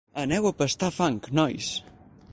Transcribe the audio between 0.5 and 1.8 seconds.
a pastar fang, nois!